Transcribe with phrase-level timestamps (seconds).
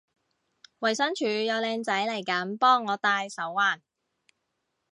[0.79, 3.81] 衛生署有靚仔嚟緊幫我戴手環